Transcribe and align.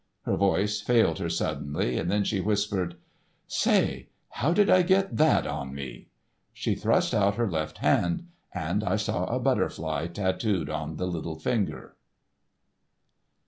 Her 0.23 0.35
voice 0.35 0.81
failed 0.81 1.19
her 1.19 1.29
suddenly, 1.29 2.01
then 2.01 2.23
she 2.23 2.39
whispered: 2.41 2.95
"Say, 3.47 4.07
how 4.29 4.51
did 4.51 4.67
I 4.67 4.81
get 4.81 5.17
that 5.17 5.45
on 5.45 5.75
me?" 5.75 6.07
She 6.51 6.73
thrust 6.73 7.13
out 7.13 7.35
her 7.35 7.47
left 7.47 7.77
hand, 7.77 8.25
and 8.51 8.83
I 8.83 8.95
saw 8.95 9.25
a 9.25 9.39
butterfly 9.39 10.07
tattooed 10.07 10.71
on 10.71 10.97
the 10.97 11.05
little 11.05 11.37
finger. 11.37 11.97